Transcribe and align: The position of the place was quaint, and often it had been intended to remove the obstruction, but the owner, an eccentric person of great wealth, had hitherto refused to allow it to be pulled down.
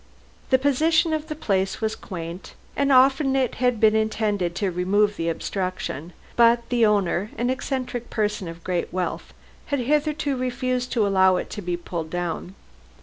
The 0.49 0.57
position 0.57 1.13
of 1.13 1.27
the 1.27 1.35
place 1.35 1.79
was 1.79 1.95
quaint, 1.95 2.55
and 2.75 2.91
often 2.91 3.35
it 3.35 3.53
had 3.61 3.79
been 3.79 3.95
intended 3.95 4.55
to 4.55 4.71
remove 4.71 5.15
the 5.15 5.29
obstruction, 5.29 6.13
but 6.35 6.67
the 6.69 6.83
owner, 6.87 7.29
an 7.37 7.51
eccentric 7.51 8.09
person 8.09 8.47
of 8.47 8.63
great 8.63 8.91
wealth, 8.91 9.31
had 9.67 9.81
hitherto 9.81 10.35
refused 10.35 10.91
to 10.93 11.05
allow 11.05 11.35
it 11.35 11.51
to 11.51 11.61
be 11.61 11.77
pulled 11.77 12.09
down. 12.09 12.55